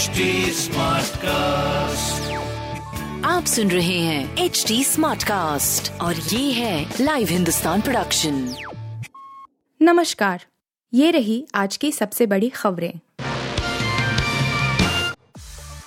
[0.00, 0.06] HD
[1.16, 2.32] cast
[3.26, 8.54] आप सुन रहे हैं एच डी स्मार्ट कास्ट और ये है लाइव हिंदुस्तान प्रोडक्शन
[9.82, 10.44] नमस्कार।
[10.94, 12.92] ये रही आज की सबसे बड़ी खबरें।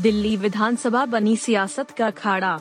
[0.00, 2.60] दिल्ली विधानसभा बनी सियासत का अखाड़ा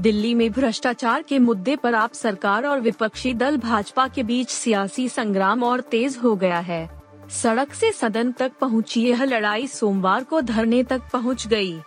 [0.00, 5.08] दिल्ली में भ्रष्टाचार के मुद्दे पर आप सरकार और विपक्षी दल भाजपा के बीच सियासी
[5.08, 6.93] संग्राम और तेज हो गया है।
[7.30, 11.78] सड़क से सदन तक पहुँची यह लड़ाई सोमवार को धरने तक पहुँच गई।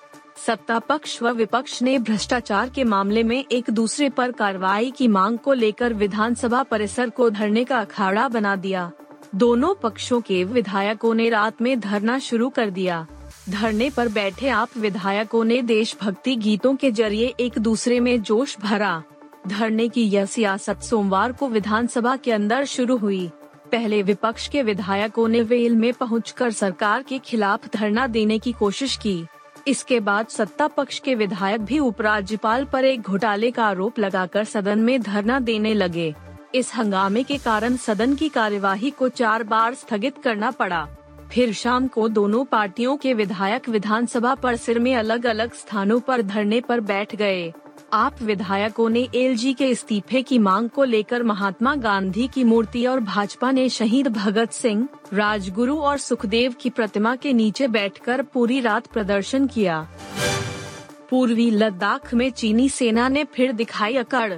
[0.46, 5.38] सत्ता पक्ष व विपक्ष ने भ्रष्टाचार के मामले में एक दूसरे पर कार्रवाई की मांग
[5.38, 8.92] को लेकर विधानसभा परिसर को धरने का अखाड़ा बना दिया।
[9.36, 13.06] दोनों पक्षों के विधायकों ने रात में धरना शुरू कर दिया।
[13.50, 19.04] धरने पर बैठे आप विधायकों ने देशभक्ति गीतों के ज़रिए एक दूसरे में जोश भरा।
[19.48, 23.30] धरने की यह सियासत सोमवार को विधानसभा के अंदर शुरू हुई।
[23.72, 28.96] पहले विपक्ष के विधायकों ने वेल में पहुंचकर सरकार के खिलाफ धरना देने की कोशिश
[28.98, 29.26] की।
[29.68, 34.80] इसके बाद सत्ता पक्ष के विधायक भी उपराज्यपाल पर एक घोटाले का आरोप लगाकर सदन
[34.80, 36.14] में धरना देने लगे।
[36.56, 40.88] इस हंगामे के कारण सदन की कार्यवाही को चार बार स्थगित करना पड़ा।
[41.32, 46.62] फिर शाम को दोनों पार्टियों के विधायक विधानसभा परिसर में अलग अलग स्थानों पर धरने
[46.62, 47.54] पर बैठ गए।
[47.94, 53.00] आप विधायकों ने एलजी के इस्तीफे की मांग को लेकर महात्मा गांधी की मूर्ति और
[53.00, 58.88] भाजपा ने शहीद भगत सिंह, राजगुरु और सुखदेव की प्रतिमा के नीचे बैठकर पूरी रात
[58.88, 59.88] प्रदर्शन किया।
[61.10, 64.34] पूर्वी लद्दाख में चीनी सेना ने फिर दिखाई अकड़।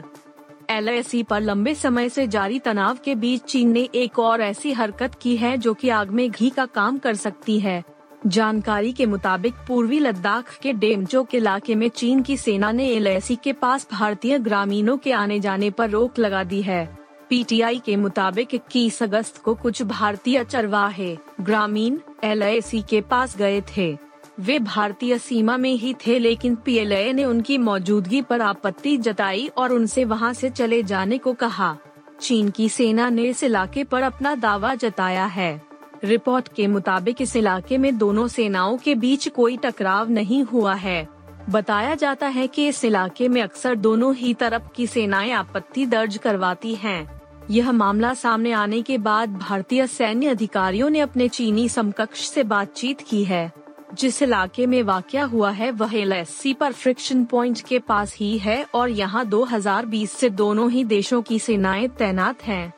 [0.69, 5.15] एलएसी पर लंबे समय से जारी तनाव के बीच चीन ने एक और ऐसी हरकत
[5.21, 7.83] की है जो कि आग में घी का काम कर सकती है।
[8.27, 13.53] जानकारी के मुताबिक पूर्वी लद्दाख के डेमचोक इलाके में चीन की सेना ने एल के
[13.53, 16.97] पास भारतीय ग्रामीणों के आने जाने पर रोक लगा दी है।
[17.29, 23.97] पीटीआई के मुताबिक इक्कीस अगस्त को कुछ भारतीय चरवाहे ग्रामीण एल के पास गए थे।
[24.39, 29.73] वे भारतीय सीमा में ही थे लेकिन पीएलए ने उनकी मौजूदगी पर आपत्ति जताई और
[29.73, 31.77] उनसे वहाँ से चले जाने को कहा।
[32.21, 35.68] चीन की सेना ने इस इलाके पर अपना दावा जताया है।
[36.03, 41.07] रिपोर्ट के मुताबिक इस इलाके में दोनों सेनाओं के बीच कोई टकराव नहीं हुआ है
[41.49, 46.17] बताया जाता है कि इस इलाके में अक्सर दोनों ही तरफ़ की सेनाएँ आपत्ति दर्ज
[46.17, 47.21] करवाती हैं।
[47.51, 53.01] यह मामला सामने आने के बाद भारतीय सैन्य अधिकारियों ने अपने चीनी समकक्ष से बातचीत
[53.01, 53.51] की है
[53.93, 56.25] जिस इलाके में वाक़ हुआ है, वह एल
[56.59, 61.39] पर फ्रिक्शन पॉइंट के पास ही है और यहाँ 2020 से दोनों ही देशों की
[61.39, 62.73] सेनाएँ तैनात हैं।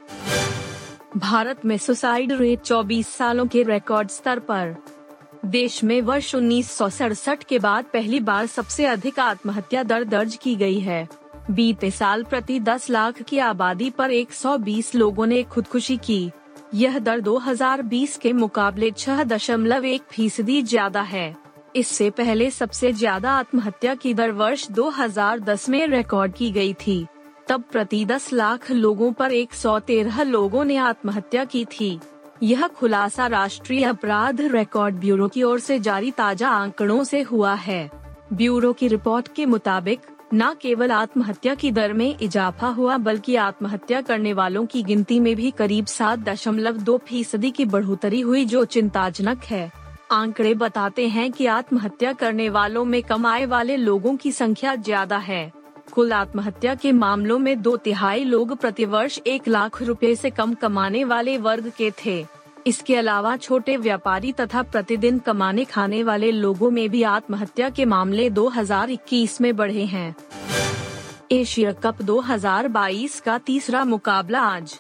[1.18, 4.76] भारत में सुसाइड रेट 24 सालों के रिकॉर्ड स्तर पर।
[5.46, 10.36] देश में वर्ष उन्नीस सौ सड़सठ के बाद पहली बार सबसे अधिक आत्महत्या दर दर्ज
[10.36, 11.08] की गई है।
[11.52, 16.32] बीते साल प्रति 10 लाख की आबादी पर 120 लोगों ने खुदकुशी की।
[16.74, 21.36] यह दर 2020 के मुकाबले छह दशमलव एक फ़ीसदी ज़्यादा है।
[21.76, 27.06] इससे पहले सबसे ज़्यादा आत्महत्या की दर वर्ष 2010 में रिकॉर्ड की गई थी।
[27.48, 32.00] तब प्रति 10 लाख लोगों पर 113 लोगों ने आत्महत्या की थी।
[32.44, 37.90] यह खुलासा राष्ट्रीय अपराध रिकॉर्ड ब्यूरो की ओर से जारी ताज़ा आंकड़ों से हुआ है।
[38.34, 40.00] ब्यूरो की रिपोर्ट के मुताबिक,
[40.34, 45.36] न केवल आत्महत्या की दर में इजाफा हुआ, बल्कि आत्महत्या करने वालों की गिनती में
[45.36, 49.72] भी करीब सात दशमलव दो फ़ीसदी की बढ़ोतरी हुई, जो चिंताजनक है।
[50.12, 55.18] आंकड़े बताते हैं कि आत्महत्या करने वालों में कम आय वाले लोगों की संख्या ज़्यादा
[55.18, 55.61] है।
[55.92, 61.04] कुल आत्महत्या के मामलों में दो तिहाई लोग प्रतिवर्ष एक लाख रुपए से कम कमाने
[61.04, 62.26] वाले वर्ग के थे।
[62.68, 68.30] इसके अलावा छोटे व्यापारी तथा प्रतिदिन कमाने खाने वाले लोगों में भी आत्महत्या के मामले
[68.30, 70.16] 2021 में बढ़े हैं।
[71.32, 74.80] एशिया कप 2022 का तीसरा मुकाबला आज।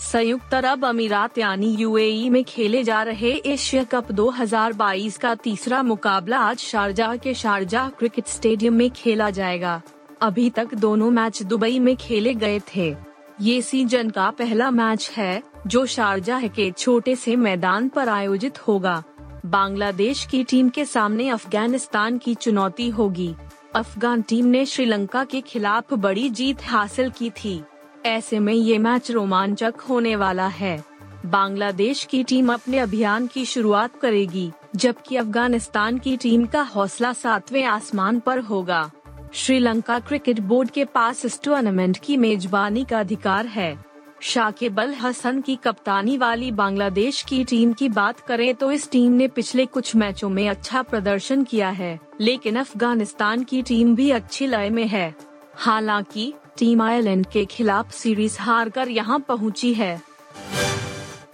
[0.00, 6.38] संयुक्त अरब अमीरात यानी यूएई में खेले जा रहे एशिया कप 2022 का तीसरा मुकाबला
[6.38, 9.82] आज शारजाह के शारजाह क्रिकेट स्टेडियम में खेला जाएगा।
[10.20, 12.96] अभी तक दोनों मैच दुबई में खेले गए थे।
[13.40, 19.02] ये सीज़न का पहला मैच है, जो शारजाह के छोटे से मैदान पर आयोजित होगा।
[19.46, 23.34] बांग्लादेश की टीम के सामने अफ़गानिस्तान की चुनौती होगी।
[23.74, 27.62] अफगान टीम ने श्रीलंका के खिलाफ बड़ी जीत हासिल की थी।
[28.06, 30.84] ऐसे में ये मैच रोमांचक होने वाला है।
[31.26, 37.64] बांग्लादेश की टीम अपने अभियान की शुरुआत करेगी, जबकि अफ़गानिस्तान की टीम का हौसला सातवें
[37.64, 38.90] आसमान पर होगा।
[39.34, 43.76] श्रीलंका क्रिकेट बोर्ड के पास इस टूर्नामेंट की मेजबानी का अधिकार है।
[44.22, 49.12] शाकिब अल हसन की कप्तानी वाली बांग्लादेश की टीम की बात करें तो इस टीम
[49.12, 54.46] ने पिछले कुछ मैचों में अच्छा प्रदर्शन किया है, लेकिन अफ़गानिस्तान की टीम भी अच्छी
[54.46, 55.14] लय में है।
[55.54, 60.00] हालाँकि, टीम आयरलैंड के खिलाफ सीरीज़ हार कर यहाँ पहुँची है।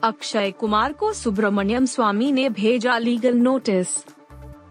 [0.03, 3.89] अक्षय कुमार को सुब्रमण्यम स्वामी ने भेजा लीगल नोटिस।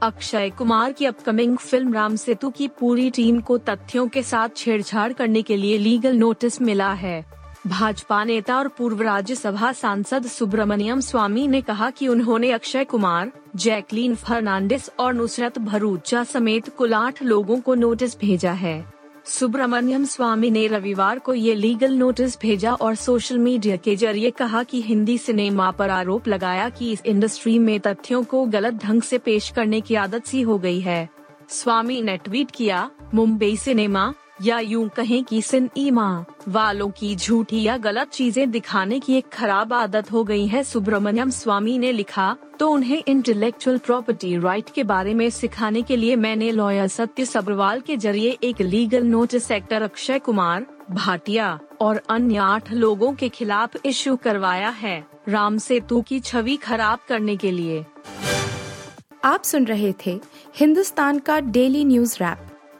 [0.02, 5.14] अक्षय कुमार की अपकमिंग फ़िल्म राम सेतु की पूरी टीम को तथ्यों के साथ छेड़छाड़
[5.14, 7.26] करने के लिए लीगल नोटिस मिला है।
[7.68, 14.16] भाजपा नेता और पूर्व राज्यसभा सांसद सुब्रमण्यम स्वामी ने कहा कि उन्होंने अक्षय कुमार, जैकलीन
[14.16, 18.99] फर्नांडिस और नुसरत भरूचा समेत कुल आठ लोगों को नोटिस भेजा है।
[19.30, 24.62] सुब्रमण्यम स्वामी ने रविवार को ये लीगल नोटिस भेजा और सोशल मीडिया के ज़रिए कहा
[24.64, 29.18] कि हिंदी सिनेमा पर आरोप लगाया कि इस इंडस्ट्री में तथ्यों को गलत ढंग से
[29.18, 31.10] पेश करने की आदत सी हो गई है।
[31.50, 37.78] स्वामी ने ट्वीट किया, मुंबई सिनेमा या यूँ कहें कि सिनेमा वालों की झूठी या
[37.78, 42.70] गलत चीज़ें दिखाने की एक खराब आदत हो गई है, सुब्रमण्यम स्वामी ने लिखा। तो
[42.70, 47.98] उन्हें इंटेलेक्चुअल प्रॉपर्टी राइट के बारे में सिखाने के लिए मैंने लॉयर सत्य सब्रवाल के
[47.98, 54.16] ज़रिए एक legal notice actor Akshay Kumar, Bhatia और अन्य आठ लोगों के खिलाफ इशू
[54.16, 57.86] करवाया है, राम सेतु की छवि खराब करने के लिए।
[59.24, 60.20] आप सुन रहे थे
[60.56, 62.49] हिंदुस्तान का डेली न्यूज़ रैप